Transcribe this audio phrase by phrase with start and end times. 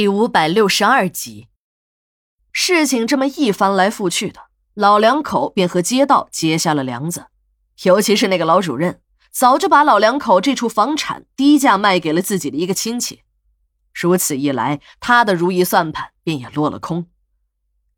[0.00, 1.48] 第五百六十二集，
[2.52, 4.40] 事情这么一翻来覆去的，
[4.72, 7.26] 老两口便和街道结下了梁子。
[7.82, 13.24] 尤其是那个老主任，早就把老两口这处房产低价卖给了自己的一个亲戚。
[13.92, 17.04] 如此一来，他的如意算盘便也落了空。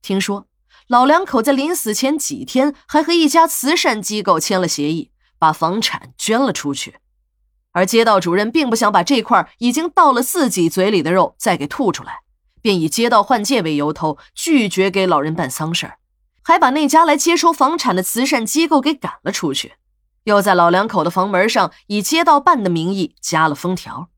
[0.00, 0.48] 听说
[0.88, 6.96] 老两口在临死前几天还和一家慈善机构签了协议，把房产捐了出去。
[7.72, 12.20] 而街道主任并不想把这块已经到了自己嘴里的肉再给吐出来，
[12.60, 15.94] 便以街道换届为由头，拒绝给老人办丧事
[16.42, 19.74] 还把那家来接收房产的慈善机构给赶了出去，
[20.24, 24.08] 又在老两口的房门上以街道办的名义加了封条。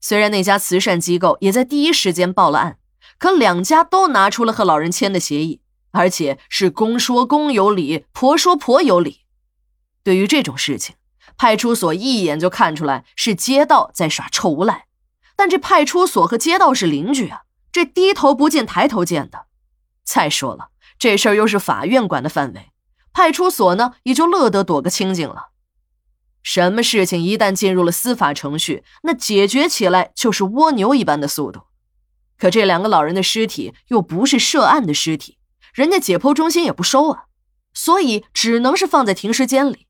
[0.00, 2.78] 虽然那家慈善机构也在第一时间报了案，
[3.18, 5.60] 可两家都拿出了和老人签的协议，
[5.92, 9.20] 而且是公说公有理，婆说婆有理。
[10.02, 10.94] 对于这种事情，
[11.36, 14.86] 派出所一眼就看出来是街道在耍臭无赖，
[15.36, 19.46] 但这派出所和街道是邻居啊，这低头不见抬头见的。
[20.04, 22.70] 再说了，这事儿又是法院管的范围，
[23.12, 25.48] 派出所呢也就乐得躲个清净了。
[26.42, 31.62] 什么事情一旦进入了司法程序，那解决起来就是蜗牛一般的速度。
[32.38, 35.38] 可这两个老人的尸体又不是涉案的尸体，
[35.74, 37.24] 人家解剖中心也不收啊，
[37.74, 39.85] 所以只能是放在停尸间里。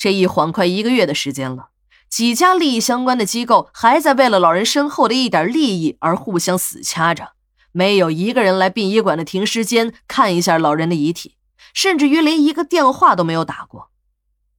[0.00, 1.68] 这一晃快一个月的时间了，
[2.08, 7.32] 几家利益相关的机构还在为了老人身后的一点利益而互相死掐着，
[7.70, 11.36] 没有一个人来殡仪馆的停尸间看一下老人的遗体，
[11.74, 13.90] 甚至于连一个电话都没有打过。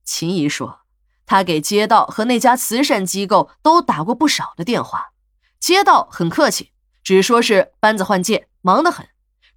[0.05, 0.81] 秦姨说，
[1.25, 5.13] 她给街道和那家慈善机构都打过不少的电话，
[5.59, 6.69] 街道很客气，
[7.03, 9.07] 只说是班子换届，忙得很，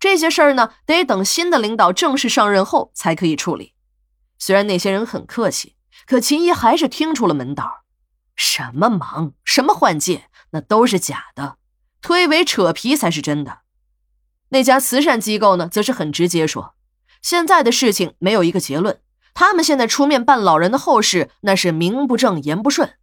[0.01, 3.74] 这些事儿呢得等新的领导正式上任后才可以处理。
[4.39, 5.77] 虽然那些人很客气。
[6.07, 7.85] 可秦姨还是听出了门道，
[8.37, 11.57] 什么忙，什么换届，那都是假的，
[12.03, 13.61] 推诿扯皮才是真的。
[14.51, 16.75] 那家慈善机构呢，则是很直接说，
[17.23, 19.01] 现在的事情没有一个结论，
[19.33, 22.99] 他们现在出面办老人的后事，那是名不正言不顺。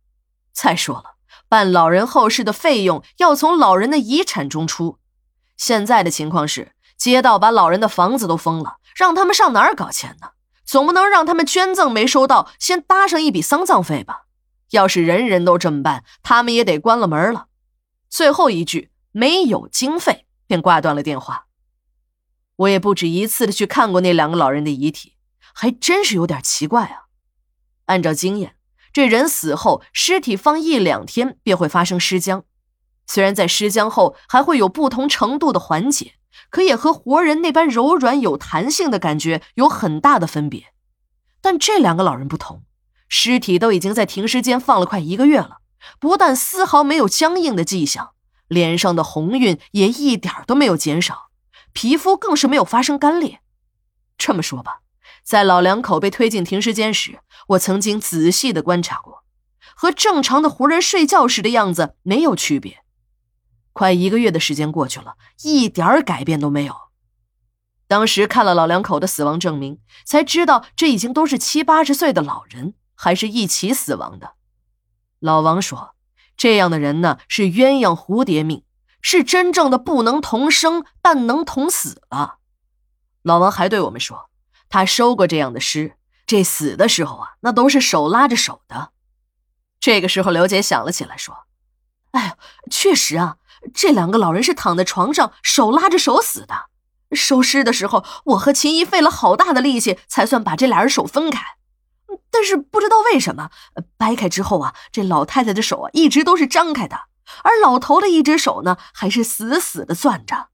[0.54, 1.16] 再说了，
[1.50, 5.00] 办老人后事的费用要从老人的遗产中出，
[5.58, 10.32] 现在的情况是，街道把老人的房子都封了，让他们上哪儿搞钱呢？
[10.72, 14.22] 总不能让他们捐赠没收到，先搭上一笔丧葬费吧？
[14.70, 17.48] 要是人人都这么办，他们也得关了门了。
[18.10, 21.48] 最后一句没有经费，便挂断了电话。
[22.56, 25.18] 我也不止一次的去看过那两个老人的遗体，
[25.54, 27.08] 还真是有点奇怪啊。
[27.88, 28.56] 按照经验，
[28.94, 32.46] 这人死后尸体放一两天便会发生尸僵，
[33.06, 36.14] 虽然在尸僵后还会有不同程度的缓解。
[36.50, 40.74] 可也和活人那般柔软有弹性的感觉有很大的分别，
[41.42, 42.64] 但这两个老人不同，
[43.08, 45.58] 尸体都已经在停尸间放了快一个月了，
[46.00, 48.12] 不但丝毫没有僵硬的迹象，
[48.48, 51.30] 脸上的红晕也一点都没有减少，
[51.74, 53.42] 皮肤更是没有发生干裂。
[54.18, 54.82] 这么说吧，
[55.24, 57.20] 在老两口被推进停尸间时，
[57.50, 59.24] 我曾经仔细的观察过，
[59.76, 62.84] 和正常的活人睡觉时的样子没有区别。
[63.74, 66.76] 快一个月的时间过去了，一点改变都没有。
[67.88, 74.36] 当时看了老两口的死亡证明，才知道这已经都是七八十岁的老人，还是一起死亡的。
[75.20, 75.96] 老王说
[76.38, 78.64] ：“这样的人呢，是鸳鸯蝴蝶命，
[79.02, 82.38] 是真正的不能同生，但能同死了。”
[83.24, 84.30] 老王还对我们说
[84.70, 88.92] ：“他收过这样的尸，这死的时候啊，那都是手拉着手的。”
[89.82, 91.36] 这个时候，刘姐想了起来，说
[92.12, 92.38] ：“哎呀，
[92.70, 93.38] 确实啊。”
[93.74, 96.70] 这两个老人是躺在床上，手拉着手死的。
[97.14, 101.42] 收尸的时候，我和秦姨费了好大的力气，才算把这俩人手分开。
[102.30, 103.50] 但是不知道为什么，
[103.98, 107.02] 掰开之后啊，这老太太的手啊一直都是张开的，
[107.44, 110.48] 而老头的一只手呢还是死死的攥着。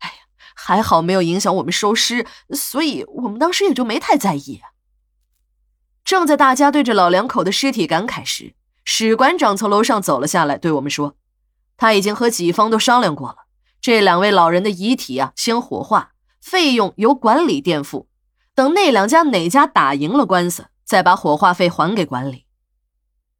[0.00, 0.14] 哎呀，
[0.54, 4.60] 还好没有影响我们收尸，所以我们当时也就没太在意。
[6.04, 8.54] 正在大家对着老两口的尸体感慨时，
[8.84, 11.16] 史馆长从楼上走了下来，对我们说。
[11.76, 13.36] 他已经和几方都商量过了，
[13.80, 18.08] 这两位老人的遗体啊，先火化，费用由管理垫付。
[18.54, 22.46] 等那两家哪家打赢了官司，再把火化费还给管理。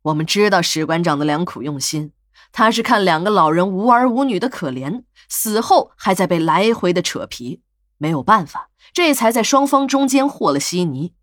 [0.02, 2.12] 我们知道史馆长的良苦用心，
[2.50, 7.62] 他是看两个老人无儿无女的可怜，死后还在被来回的扯皮，
[7.96, 11.14] 没有办法，这才在双方中间和了稀泥，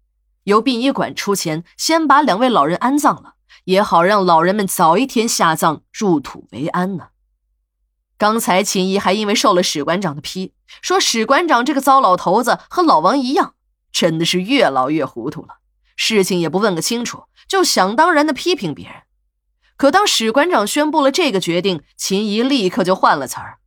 [0.45, 3.35] 由殡仪馆出钱，先把两位老人安葬了。
[3.65, 7.09] 也好让老人们早一天下葬入土为安呢。
[8.18, 13.56] 刚才秦姨还因为受了史馆长的批，说史馆长这个糟老头子和老王一样，
[13.92, 15.57] 真的是越老越糊涂了，
[15.95, 18.95] 事情也不问个清楚，就想当然的批评别人。
[19.75, 23.57] 可当史馆长宣布了这个决定，秦怡立刻就换了词儿：“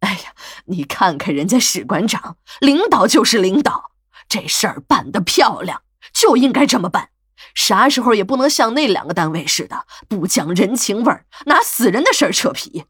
[0.00, 0.34] 哎呀，
[0.66, 3.92] 你看看人家史馆长，领导就是领导，
[4.28, 5.82] 这事儿办得漂亮，
[6.12, 7.08] 就应该这么办。
[7.54, 12.84] 啥时候也不能像那两个单位似的，不讲人情味儿，拿死人的事儿扯皮。”